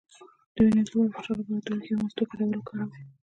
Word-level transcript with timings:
د 0.53 0.57
وینې 0.63 0.81
د 0.85 0.89
لوړ 0.93 1.07
فشار 1.15 1.35
لپاره 1.39 1.61
د 1.65 1.69
هوږې 1.75 1.93
او 1.95 2.01
مستو 2.03 2.23
ګډول 2.29 2.51
وکاروئ 2.57 3.03